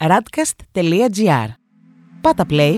radcast.gr. 0.00 1.48
Πάτα 2.20 2.46
play. 2.50 2.74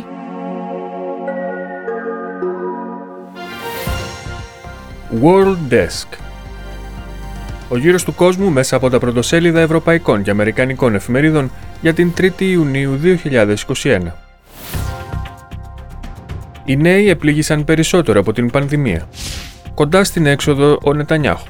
World 5.23 5.57
Desk 5.71 6.07
Ο 7.69 7.77
γύρος 7.77 8.05
του 8.05 8.15
κόσμου 8.15 8.51
μέσα 8.51 8.77
από 8.77 8.91
τα 8.91 8.99
πρωτοσέλιδα 8.99 9.61
ευρωπαϊκών 9.61 10.23
και 10.23 10.31
αμερικανικών 10.31 10.95
εφημερίδων 10.95 11.51
για 11.81 11.95
την 11.95 12.13
3η 12.19 12.41
Ιουνίου 12.41 13.01
2021. 13.83 14.01
Οι 16.65 16.77
νέοι 16.77 17.09
επλήγησαν 17.09 17.65
περισσότερο 17.65 18.21
από 18.21 18.33
την 18.33 18.51
πανδημία. 18.51 19.09
Κοντά 19.75 20.05
στην 20.05 20.27
έξοδο 20.27 20.79
ο 20.83 20.93
Νετανιάχου. 20.93 21.49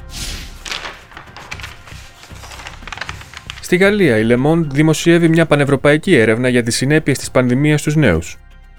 Στη 3.71 3.79
Γαλλία, 3.79 4.17
η 4.17 4.25
Le 4.29 4.45
Monde 4.45 4.65
δημοσιεύει 4.71 5.27
μια 5.27 5.45
πανευρωπαϊκή 5.45 6.15
έρευνα 6.15 6.49
για 6.49 6.63
τις 6.63 6.75
συνέπειες 6.75 7.17
της 7.17 7.31
πανδημίας 7.31 7.79
στους 7.79 7.95
νέους. 7.95 8.37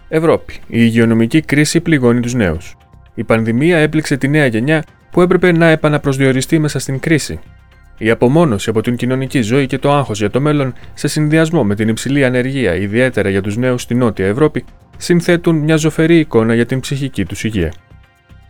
Ευρώπη. 0.08 0.52
Η 0.52 0.58
υγειονομική 0.66 1.40
κρίση 1.40 1.80
πληγώνει 1.80 2.20
τους 2.20 2.34
νέους. 2.34 2.76
Η 3.14 3.24
πανδημία 3.24 3.78
έπληξε 3.78 4.16
τη 4.16 4.28
νέα 4.28 4.46
γενιά 4.46 4.84
που 5.10 5.22
έπρεπε 5.22 5.52
να 5.52 5.66
επαναπροσδιοριστεί 5.66 6.58
μέσα 6.58 6.78
στην 6.78 7.00
κρίση. 7.00 7.40
Η 7.98 8.10
απομόνωση 8.10 8.70
από 8.70 8.80
την 8.80 8.96
κοινωνική 8.96 9.40
ζωή 9.40 9.66
και 9.66 9.78
το 9.78 9.92
άγχος 9.92 10.18
για 10.18 10.30
το 10.30 10.40
μέλλον, 10.40 10.74
σε 10.94 11.08
συνδυασμό 11.08 11.64
με 11.64 11.74
την 11.74 11.88
υψηλή 11.88 12.24
ανεργία, 12.24 12.74
ιδιαίτερα 12.74 13.28
για 13.28 13.42
τους 13.42 13.56
νέους 13.56 13.82
στη 13.82 13.94
Νότια 13.94 14.26
Ευρώπη, 14.26 14.64
συνθέτουν 14.96 15.56
μια 15.56 15.76
ζωφερή 15.76 16.18
εικόνα 16.18 16.54
για 16.54 16.66
την 16.66 16.80
ψυχική 16.80 17.24
τους 17.24 17.44
υγεία. 17.44 17.72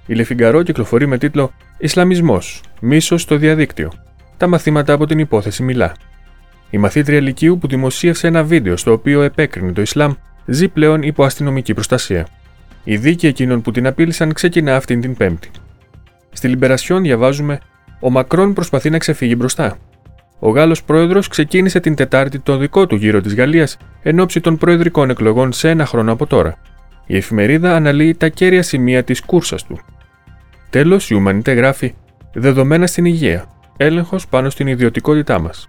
Η 0.07 0.15
Λεφιγκαρό 0.15 0.63
κυκλοφορεί 0.63 1.07
με 1.07 1.19
τίτλο 1.19 1.53
Ισλαμισμός, 1.79 2.61
μίσος 2.81 3.23
στο 3.23 3.37
διαδίκτυο. 3.37 3.93
Τα 4.37 4.47
μαθήματα 4.47 4.93
από 4.93 5.07
την 5.07 5.19
υπόθεση 5.19 5.63
μιλά. 5.63 5.93
Η 6.75 6.79
μαθήτρια 6.79 7.21
Λυκείου 7.21 7.59
που 7.59 7.67
δημοσίευσε 7.67 8.27
ένα 8.27 8.45
βίντεο 8.45 8.77
στο 8.77 8.93
οποίο 8.93 9.23
επέκρινε 9.23 9.73
το 9.73 9.81
Ισλάμ 9.81 10.13
ζει 10.47 10.69
πλέον 10.69 11.03
υπό 11.03 11.25
αστυνομική 11.25 11.75
προστασία. 11.75 12.27
Η 12.85 12.97
δίκη 12.97 13.27
εκείνων 13.27 13.63
που 13.63 13.71
την 13.71 13.87
απείλησαν 13.87 14.33
ξεκινά 14.33 14.77
αυτήν 14.77 15.01
την 15.01 15.17
Πέμπτη. 15.17 15.51
Στη 16.33 16.49
Λιμπερασιόν 16.49 17.03
διαβάζουμε: 17.03 17.61
Ο 18.01 18.11
Μακρόν 18.11 18.53
προσπαθεί 18.53 18.91
να 18.91 18.99
ξεφύγει 18.99 19.35
μπροστά. 19.39 19.79
Ο 20.39 20.51
Γάλλος 20.51 20.83
πρόεδρος 20.85 21.29
ξεκίνησε 21.29 21.81
την 21.81 21.95
Τετάρτη 21.95 22.39
το 22.39 22.57
δικό 22.57 22.87
του 22.87 22.97
γύρο 22.97 23.21
της 23.21 23.35
Γαλλίας 23.35 23.77
εν 24.03 24.21
ώψη 24.21 24.41
των 24.41 24.59
προεδρικών 24.59 25.11
εκλογών 25.11 25.53
σε 25.53 25.69
ένα 25.69 25.87
χρόνο 25.87 26.13
από 26.13 26.27
τώρα. 26.27 26.57
Η 27.07 27.17
εφημερίδα 27.17 27.77
αναλύει 27.77 28.15
τα 28.15 28.29
κέρια 28.29 28.63
σημεία 28.63 29.05
της 29.05 29.21
κούρσας 29.21 29.65
του. 29.65 29.81
Τέλος, 30.71 31.11
η 31.11 31.15
Ουμανιτέ 31.15 31.53
γράφει: 31.53 31.95
Δεδομένα 32.33 32.87
στην 32.87 33.05
υγεία. 33.05 33.45
Έλεγχος 33.77 34.29
πάνω 34.29 34.51
στην 34.51 34.67
ιδιωτικότητά 34.67 35.41
μας. 35.41 35.67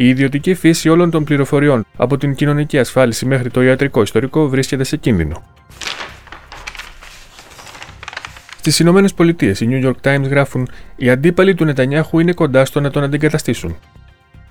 Η 0.00 0.08
ιδιωτική 0.08 0.54
φύση 0.54 0.88
όλων 0.88 1.10
των 1.10 1.24
πληροφοριών, 1.24 1.86
από 1.96 2.16
την 2.16 2.34
κοινωνική 2.34 2.78
ασφάλιση 2.78 3.26
μέχρι 3.26 3.50
το 3.50 3.62
ιατρικό 3.62 4.02
ιστορικό, 4.02 4.48
βρίσκεται 4.48 4.84
σε 4.84 4.96
κίνδυνο. 4.96 5.42
Στις 8.58 8.78
Ηνωμένες 8.78 9.14
Πολιτείες, 9.14 9.60
οι 9.60 9.68
New 9.70 9.86
York 9.86 9.94
Times 10.02 10.28
γράφουν: 10.28 10.68
Οι 10.96 11.10
αντίπαλοι 11.10 11.54
του 11.54 11.64
Νετανιάχου 11.64 12.18
είναι 12.18 12.32
κοντά 12.32 12.64
στο 12.64 12.80
να 12.80 12.90
τον 12.90 13.02
αντικαταστήσουν. 13.02 13.76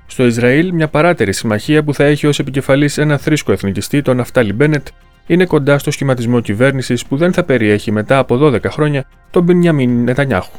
Στο 0.08 0.26
Ισραήλ, 0.26 0.74
μια 0.74 0.88
παράτερη 0.88 1.34
συμμαχία 1.34 1.84
που 1.84 1.94
θα 1.94 2.04
έχει 2.04 2.28
ως 2.28 2.40
επικεφαλής 2.40 2.98
ένα 2.98 3.18
θρήσκο 3.18 3.52
εθνικιστή, 3.52 4.02
τον 4.02 4.18
Ναφτάλι 4.18 4.54
Μπένετ, 4.54 4.88
είναι 5.28 5.46
κοντά 5.46 5.78
στο 5.78 5.92
σχηματισμό 5.92 6.40
κυβέρνησης 6.40 7.06
που 7.06 7.18
δεν 7.18 7.34
θα 7.34 7.44
περιέχει 7.44 7.92
μετά 7.92 8.18
από 8.18 8.38
12 8.38 8.64
χρόνια 8.70 9.06
τον 9.32 9.44
Μπενιαμίν 9.44 10.04
Νετανιάχου. 10.04 10.58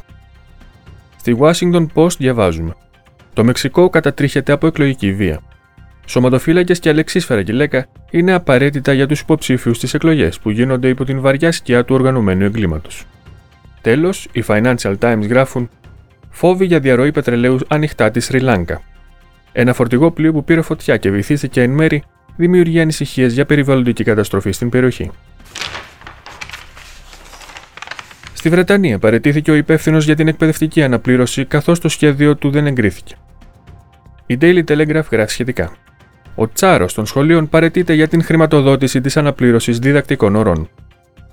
Στη 1.17 1.37
Washington 1.39 1.85
Post 1.93 2.17
διαβάζουμε: 2.17 2.75
Το 3.33 3.43
Μεξικό 3.43 3.89
κατατρίχεται 3.89 4.51
από 4.51 4.67
εκλογική 4.67 5.13
βία. 5.13 5.39
Σωματοφύλακες 6.05 6.79
και 6.79 6.89
αλεξίσφαιρα 6.89 7.41
γυλαίκα 7.41 7.87
είναι 8.11 8.33
απαραίτητα 8.33 8.93
για 8.93 9.07
τους 9.07 9.19
υποψήφιους 9.19 9.77
στις 9.77 9.93
εκλογές 9.93 10.39
που 10.39 10.49
γίνονται 10.49 10.87
υπό 10.87 11.03
την 11.03 11.21
βαριά 11.21 11.51
σκιά 11.51 11.85
του 11.85 11.95
οργανωμένου 11.95 12.45
εγκλήματος. 12.45 13.05
Τέλος, 13.81 14.27
οι 14.31 14.43
Financial 14.47 14.95
Times 14.99 15.27
γράφουν 15.29 15.69
Φόβοι 16.29 16.65
για 16.65 16.79
διαρροή 16.79 17.11
πετρελαίου 17.11 17.57
ανοιχτά 17.67 18.11
τη 18.11 18.19
Σρι 18.19 18.39
Λάγκα. 18.39 18.81
Ένα 19.51 19.73
φορτηγό 19.73 20.11
πλοίο 20.11 20.33
που 20.33 20.43
πήρε 20.43 20.61
φωτιά 20.61 20.97
και 20.97 21.11
βυθίστηκε 21.11 21.61
εν 21.61 21.69
μέρη 21.69 22.03
δημιουργεί 22.35 22.79
ανησυχίες 22.79 23.33
για 23.33 23.45
περιβαλλοντική 23.45 24.03
καταστροφή 24.03 24.51
στην 24.51 24.69
περιοχή. 24.69 25.11
Στη 28.39 28.49
Βρετανία 28.49 28.99
παρετήθηκε 28.99 29.51
ο 29.51 29.55
υπεύθυνος 29.55 30.05
για 30.05 30.15
την 30.15 30.27
εκπαιδευτική 30.27 30.83
αναπλήρωση 30.83 31.45
καθώς 31.45 31.79
το 31.79 31.89
σχέδιο 31.89 32.35
του 32.35 32.49
δεν 32.49 32.67
εγκρίθηκε. 32.67 33.15
Η 34.25 34.37
Daily 34.41 34.63
Telegraph 34.63 35.11
γράφει 35.11 35.31
σχετικά. 35.31 35.71
Ο 36.35 36.49
τσάρος 36.49 36.93
των 36.93 37.05
σχολείων 37.05 37.49
παρετείται 37.49 37.93
για 37.93 38.07
την 38.07 38.23
χρηματοδότηση 38.23 39.01
της 39.01 39.17
αναπλήρωσης 39.17 39.79
διδακτικών 39.79 40.35
ορών. 40.35 40.69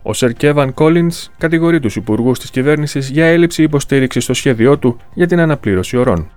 Ο 0.02 0.12
Σερ 0.12 0.32
Κέβαν 0.32 0.74
Κόλλιν 0.74 1.10
κατηγορεί 1.38 1.80
τους 1.80 1.96
υπουργούς 1.96 2.38
της 2.38 2.50
κυβέρνησης 2.50 3.10
για 3.10 3.26
έλλειψη 3.26 3.62
υποστήριξης 3.62 4.24
στο 4.24 4.34
σχέδιό 4.34 4.78
του 4.78 4.96
για 5.14 5.26
την 5.26 5.40
αναπλήρωση 5.40 5.96
ορών. 5.96 6.30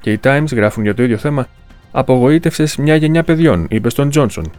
Και 0.00 0.12
οι 0.12 0.20
Times 0.22 0.52
γράφουν 0.52 0.82
για 0.82 0.94
το 0.94 1.02
ίδιο 1.02 1.16
θέμα 1.16 1.46
Απογοήτευσες 1.90 2.76
μια 2.76 2.96
γενιά 2.96 3.22
παιδιών, 3.22 3.66
είπε 3.70 3.90
στον 3.90 4.10
Τζόνσον. 4.10 4.50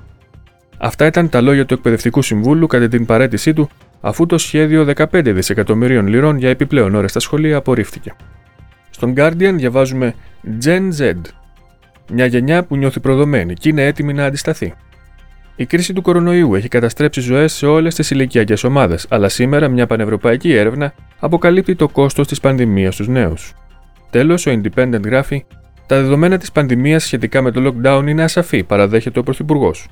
Αυτά 0.77 1.05
ήταν 1.05 1.29
τα 1.29 1.41
λόγια 1.41 1.65
του 1.65 1.73
Εκπαιδευτικού 1.73 2.21
Συμβούλου 2.21 2.67
κατά 2.67 2.87
την 2.87 3.05
παρέτησή 3.05 3.53
του, 3.53 3.69
αφού 4.05 4.25
το 4.25 4.37
σχέδιο 4.37 4.87
15 4.95 5.05
δισεκατομμυρίων 5.23 6.07
λιρών 6.07 6.37
για 6.37 6.49
επιπλέον 6.49 6.95
ώρες 6.95 7.09
στα 7.09 7.19
σχολεία 7.19 7.57
απορρίφθηκε. 7.57 8.13
Στον 8.89 9.13
Guardian 9.17 9.53
διαβάζουμε 9.55 10.15
Gen 10.65 10.89
Z. 10.99 11.13
Μια 12.11 12.25
γενιά 12.25 12.63
που 12.63 12.75
νιώθει 12.75 12.99
προδομένη 12.99 13.53
και 13.53 13.69
είναι 13.69 13.85
έτοιμη 13.85 14.13
να 14.13 14.25
αντισταθεί. 14.25 14.73
Η 15.55 15.65
κρίση 15.65 15.93
του 15.93 16.01
κορονοϊού 16.01 16.55
έχει 16.55 16.67
καταστρέψει 16.67 17.21
ζωές 17.21 17.53
σε 17.53 17.65
όλες 17.65 17.95
τις 17.95 18.11
ηλικιακές 18.11 18.63
ομάδες, 18.63 19.05
αλλά 19.09 19.29
σήμερα 19.29 19.67
μια 19.67 19.87
πανευρωπαϊκή 19.87 20.53
έρευνα 20.53 20.93
αποκαλύπτει 21.19 21.75
το 21.75 21.87
κόστος 21.87 22.27
της 22.27 22.39
πανδημίας 22.39 22.93
στους 22.93 23.07
νέους. 23.07 23.53
Τέλος, 24.09 24.45
ο 24.45 24.51
Independent 24.51 25.03
γράφει: 25.03 25.45
Τα 25.85 25.95
δεδομένα 25.95 26.37
της 26.37 26.51
πανδημίας 26.51 27.03
σχετικά 27.03 27.41
με 27.41 27.51
το 27.51 27.73
lockdown 27.73 28.03
είναι 28.07 28.23
ασαφή, 28.23 28.63
παραδέχεται 28.63 29.19
ο 29.19 29.23
Πρωθυπουργός. 29.23 29.87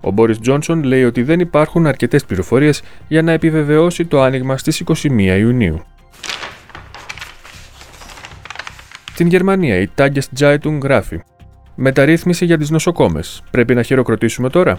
Ο 0.00 0.10
Μπόρις 0.10 0.40
Τζόνσον 0.40 0.82
λέει 0.82 1.04
ότι 1.04 1.22
δεν 1.22 1.40
υπάρχουν 1.40 1.86
αρκετές 1.86 2.24
πληροφορίες 2.24 2.82
για 3.08 3.22
να 3.22 3.32
επιβεβαιώσει 3.32 4.04
το 4.04 4.22
άνοιγμα 4.22 4.56
στις 4.56 4.82
21 4.86 5.38
Ιουνίου. 5.38 5.82
Στην 9.12 9.26
Γερμανία, 9.26 9.76
η 9.76 9.88
Tages 9.96 10.38
Zeitung 10.38 10.78
γράφει: 10.82 11.20
Μεταρρύθμιση 11.74 12.44
για 12.44 12.58
τις 12.58 12.70
νοσοκόμες. 12.70 13.42
Πρέπει 13.50 13.74
να 13.74 13.82
χειροκροτήσουμε 13.82 14.50
τώρα. 14.50 14.78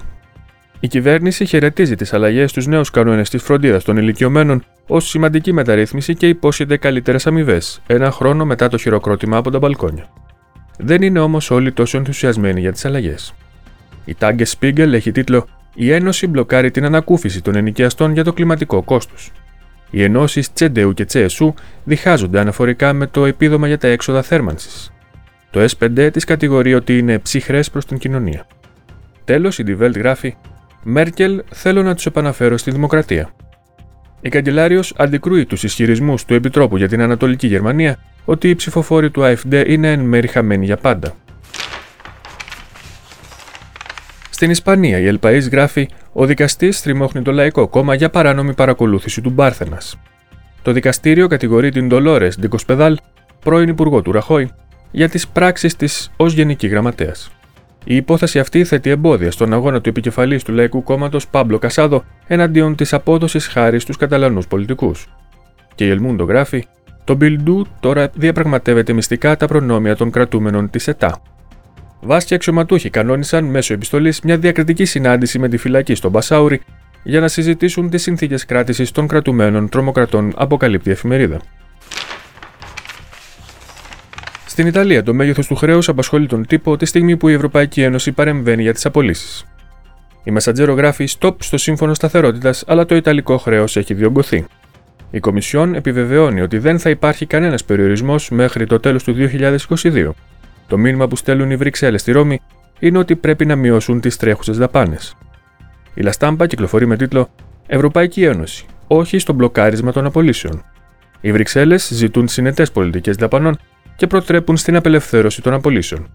Η 0.79 0.87
κυβέρνηση 0.87 1.45
χαιρετίζει 1.45 1.95
τις 1.95 2.13
αλλαγές 2.13 2.49
στους 2.49 2.67
νέους 2.67 2.89
κανόνες 2.89 3.29
της 3.29 3.43
φροντίδας 3.43 3.83
των 3.83 3.97
ηλικιωμένων 3.97 4.63
ως 4.87 5.09
σημαντική 5.09 5.53
μεταρρύθμιση 5.53 6.15
και 6.15 6.27
υπόσχεται 6.27 6.77
καλύτερες 6.77 7.27
αμοιβές, 7.27 7.81
ένα 7.87 8.11
χρόνο 8.11 8.45
μετά 8.45 8.67
το 8.67 8.77
χειροκρότημα 8.77 9.37
από 9.37 9.51
τα 9.51 9.59
μπαλκόνια. 9.59 10.05
Δεν 10.77 11.01
είναι 11.01 11.19
όμως 11.19 11.51
όλοι 11.51 11.71
τόσο 11.71 11.97
ενθουσιασμένοι 11.97 12.59
για 12.59 12.71
τις 12.71 12.85
αλλαγές. 12.85 13.33
Η 14.05 14.15
Τάγκε 14.15 14.45
Spiegel 14.59 14.93
έχει 14.93 15.11
τίτλο 15.11 15.47
Η 15.73 15.91
Ένωση 15.91 16.27
μπλοκάρει 16.27 16.71
την 16.71 16.85
ανακούφιση 16.85 17.41
των 17.41 17.55
ενοικιαστών 17.55 18.13
για 18.13 18.23
το 18.23 18.33
κλιματικό 18.33 18.83
κόστος. 18.83 19.31
Οι 19.89 20.03
ενώσεις 20.03 20.53
Τσέντεου 20.53 20.93
και 20.93 21.05
Τσέσου 21.05 21.53
διχάζονται 21.83 22.39
αναφορικά 22.39 22.93
με 22.93 23.07
το 23.07 23.25
επίδομα 23.25 23.67
για 23.67 23.77
τα 23.77 23.87
έξοδα 23.87 24.21
θέρμανσης. 24.21 24.93
Το 25.51 25.65
S5 25.77 26.09
της 26.13 26.23
κατηγορεί 26.23 26.73
ότι 26.73 26.97
είναι 26.97 27.19
ψυχρές 27.19 27.69
προς 27.69 27.85
την 27.85 27.97
κοινωνία. 27.97 28.47
Τέλος, 29.25 29.59
η 29.59 29.63
Die 29.67 29.81
Welt 29.81 29.95
γράφει 29.95 30.35
Μέρκελ 30.83 31.43
θέλω 31.53 31.83
να 31.83 31.95
τους 31.95 32.05
επαναφέρω 32.05 32.57
στη 32.57 32.71
δημοκρατία. 32.71 33.29
Η 34.21 34.29
καγκελάριος 34.29 34.93
αντικρούει 34.97 35.45
τους 35.45 35.63
ισχυρισμούς 35.63 36.25
του 36.25 36.33
Επιτρόπου 36.33 36.77
για 36.77 36.87
την 36.87 37.01
Ανατολική 37.01 37.47
Γερμανία 37.47 37.97
ότι 38.25 38.49
οι 38.49 38.55
ψηφοφόροι 38.55 39.11
του 39.11 39.21
AfD 39.21 39.63
είναι 39.67 39.91
εν 39.91 39.99
μέρη 39.99 40.27
χαμένοι 40.27 40.65
για 40.65 40.77
πάντα. 40.77 41.13
Στην 44.39 44.51
Ισπανία, 44.51 44.99
η 44.99 45.07
Ελπαή 45.07 45.39
γράφει: 45.39 45.89
Ο 46.13 46.25
δικαστής 46.25 46.77
στριμώχνει 46.77 47.21
το 47.21 47.31
Λαϊκό 47.31 47.67
Κόμμα 47.67 47.93
για 47.93 48.09
παράνομη 48.09 48.53
παρακολούθηση 48.53 49.21
του 49.21 49.29
Μπάρθενας. 49.29 49.99
Το 50.61 50.71
δικαστήριο 50.71 51.27
κατηγορεί 51.27 51.71
την 51.71 51.87
Ντολόρες 51.87 52.39
Ντικοσπεδάλ, 52.39 52.97
πρώην 53.39 53.69
Υπουργό 53.69 54.01
του 54.01 54.11
Ραχώη, 54.11 54.51
για 54.91 55.09
τις 55.09 55.27
πράξεις 55.27 55.75
της 55.75 56.11
ως 56.17 56.33
Γενική 56.33 56.67
Γραμματέας. 56.67 57.31
Η 57.83 57.95
υπόθεση 57.95 58.39
αυτή 58.39 58.63
θέτει 58.63 58.89
εμπόδια 58.89 59.31
στον 59.31 59.53
αγώνα 59.53 59.81
του 59.81 59.89
επικεφαλής 59.89 60.43
του 60.43 60.51
Λαϊκού 60.51 60.83
Κόμματος 60.83 61.27
Πάμπλο 61.27 61.57
Κασάδο 61.57 62.03
εναντίον 62.27 62.75
της 62.75 62.93
απόδοσης 62.93 63.47
χάρη 63.47 63.79
στους 63.79 63.97
Καταλανούς 63.97 64.47
πολιτικούς. 64.47 65.07
Και 65.75 65.85
η 65.85 65.89
Ελμούντο 65.89 66.23
γράφει: 66.23 66.67
Το 67.03 67.15
Μπιλντού 67.15 67.65
τώρα 67.79 68.09
διαπραγματεύεται 68.13 68.93
μυστικά 68.93 69.37
τα 69.37 69.47
προνόμια 69.47 69.95
των 69.95 70.11
κρατούμενων 70.11 70.69
της 70.69 70.87
ΕΤΑ. 70.87 71.21
Βάσκοι 72.01 72.33
αξιωματούχοι 72.33 72.89
κανόνισαν 72.89 73.45
μέσω 73.45 73.73
επιστολής 73.73 74.21
μια 74.21 74.37
διακριτική 74.37 74.85
συνάντηση 74.85 75.39
με 75.39 75.49
τη 75.49 75.57
φυλακή 75.57 75.95
στον 75.95 76.11
Μπασάουρη 76.11 76.61
για 77.03 77.19
να 77.19 77.27
συζητήσουν 77.27 77.89
τις 77.89 78.01
συνθήκες 78.01 78.45
κράτησης 78.45 78.91
των 78.91 79.07
κρατουμένων 79.07 79.69
τρομοκρατών, 79.69 80.33
αποκαλύπτει 80.35 80.89
η 80.89 80.91
εφημερίδα. 80.91 81.41
Στην 84.47 84.67
Ιταλία, 84.67 85.03
το 85.03 85.13
μέγεθος 85.13 85.47
του 85.47 85.55
χρέους 85.55 85.89
απασχολεί 85.89 86.27
τον 86.27 86.45
τύπο 86.45 86.77
τη 86.77 86.85
στιγμή 86.85 87.17
που 87.17 87.27
η 87.27 87.33
Ευρωπαϊκή 87.33 87.81
Ένωση 87.81 88.11
παρεμβαίνει 88.11 88.61
για 88.61 88.73
τις 88.73 88.85
απολύσεις. 88.85 89.45
Η 90.23 90.31
Μεσαντζέρο 90.31 90.73
γράφει 90.73 91.07
stop 91.19 91.35
στο 91.39 91.57
σύμφωνο 91.57 91.93
σταθερότητας, 91.93 92.63
αλλά 92.67 92.85
το 92.85 92.95
Ιταλικό 92.95 93.37
χρέος 93.37 93.77
έχει 93.77 93.93
διωγγωθεί. 93.93 94.45
Η 95.11 95.19
Κομισιόν 95.19 95.75
επιβεβαιώνει 95.75 96.41
ότι 96.41 96.57
δεν 96.57 96.79
θα 96.79 96.89
υπάρχει 96.89 97.25
κανένας 97.25 97.63
περιορισμός 97.63 98.29
μέχρι 98.29 98.65
το 98.65 98.79
τέλος 98.79 99.03
του 99.03 99.13
2022. 99.13 100.09
Το 100.69 100.77
μήνυμα 100.77 101.07
που 101.07 101.15
στέλνουν 101.15 101.51
οι 101.51 101.55
Βρυξέλλες 101.55 102.01
στη 102.01 102.11
Ρώμη 102.11 102.41
είναι 102.79 102.97
ότι 102.97 103.15
πρέπει 103.15 103.45
να 103.45 103.55
μειώσουν 103.55 104.01
τις 104.01 104.17
τρέχουσες 104.17 104.57
δαπάνες. 104.57 105.15
Η 105.93 106.01
Λαστάμπα 106.01 106.47
κυκλοφορεί 106.47 106.87
με 106.87 106.95
τίτλο 106.95 107.29
Ευρωπαϊκή 107.67 108.23
Ένωση, 108.23 108.65
όχι 108.87 109.19
στο 109.19 109.33
μπλοκάρισμα 109.33 109.91
των 109.91 110.05
απολύσεων. 110.05 110.63
Οι 111.21 111.31
Βρυξέλλες 111.31 111.89
ζητούν 111.93 112.27
συνετές 112.27 112.71
πολιτικές 112.71 113.15
δαπανών 113.15 113.57
και 113.95 114.07
προτρέπουν 114.07 114.57
στην 114.57 114.75
απελευθέρωση 114.75 115.41
των 115.41 115.53
απολύσεων. 115.53 116.07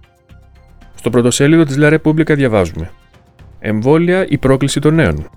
Στο 0.95 1.11
πρωτοσέλιδο 1.11 1.65
της 1.65 1.77
La 1.79 1.99
Repubblica 1.99 2.35
διαβάζουμε 2.35 2.91
Εμβόλια 3.59 4.27
η 4.29 4.39
πρόκληση 4.39 4.81
των 4.81 4.95
νέων. 4.95 5.29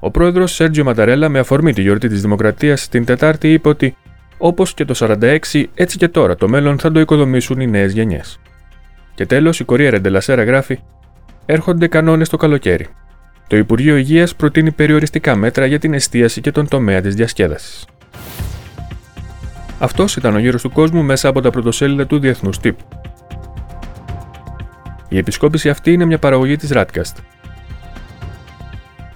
Ο 0.00 0.10
πρόεδρος 0.10 0.52
Σέρτζιο 0.52 0.84
Ματαρέλα, 0.84 1.28
με 1.28 1.38
αφορμή 1.38 1.72
τη 1.72 1.82
γιορτή 1.82 2.08
της 2.08 2.22
Δημοκρατίας 2.22 2.88
την 2.88 3.04
Τετάρτη, 3.04 3.52
είπε 3.52 3.68
ότι 3.68 3.96
όπως 4.38 4.74
και 4.74 4.84
το 4.84 4.94
46, 4.94 5.64
έτσι 5.74 5.98
και 5.98 6.08
τώρα 6.08 6.34
το 6.34 6.48
μέλλον 6.48 6.78
θα 6.78 6.92
το 6.92 7.00
οικοδομήσουν 7.00 7.60
οι 7.60 7.66
νέες 7.66 7.92
γενιές. 7.92 8.38
Και 9.14 9.26
τέλος, 9.26 9.60
η 9.60 9.64
Κορία 9.64 9.90
Ρεντελασέρα 9.90 10.44
γράφει: 10.44 10.78
Έρχονται 11.46 11.88
κανόνες 11.88 12.28
το 12.28 12.36
καλοκαίρι. 12.36 12.86
Το 13.46 13.56
Υπουργείο 13.56 13.96
Υγείας 13.96 14.34
προτείνει 14.34 14.72
περιοριστικά 14.72 15.36
μέτρα 15.36 15.66
για 15.66 15.78
την 15.78 15.94
εστίαση 15.94 16.40
και 16.40 16.50
τον 16.50 16.68
τομέα 16.68 17.00
της 17.00 17.14
διασκέδασης. 17.14 17.86
Αυτός 19.78 20.16
ήταν 20.16 20.34
ο 20.34 20.38
γύρος 20.38 20.62
του 20.62 20.70
κόσμου 20.70 21.02
μέσα 21.02 21.28
από 21.28 21.40
τα 21.40 21.50
πρωτοσέλιδα 21.50 22.06
του 22.06 22.18
Διεθνούς 22.18 22.58
Τύπου. 22.58 22.84
Η 25.08 25.18
επισκόπηση 25.18 25.68
αυτή 25.68 25.92
είναι 25.92 26.04
μια 26.04 26.18
παραγωγή 26.18 26.56
της 26.56 26.70
Radcast. 26.74 27.16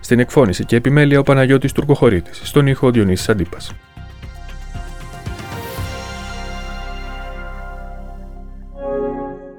Στην 0.01 0.19
εκφώνηση 0.19 0.65
και 0.65 0.77
επιμέλεια 0.77 1.19
ο 1.19 1.23
Παναγιώτης 1.23 1.73
Τουρκοχωρήτης, 1.73 2.41
στον 2.45 2.67
ήχο 2.67 2.91
Διονύσης 2.91 3.29
Αντίπας. 3.29 3.73